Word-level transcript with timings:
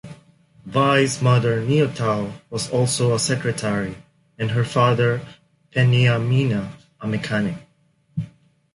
Vai's 0.65 1.21
mother 1.21 1.61
Niutao 1.61 2.33
was 2.49 2.71
also 2.71 3.13
a 3.13 3.19
secretary, 3.19 3.97
and 4.39 4.49
her 4.49 4.65
father 4.65 5.21
Peniamina 5.73 6.71
a 7.01 7.05
mechanic. 7.07 7.57